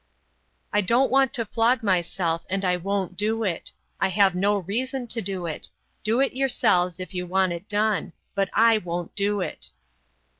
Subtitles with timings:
[0.73, 3.71] I don't want to flog myself and I won't do it.
[3.99, 5.69] I have no reason to do it.
[6.03, 9.69] Do it yourselves, if you want it done; but I won't do it.